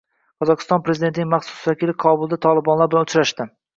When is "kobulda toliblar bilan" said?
2.05-3.11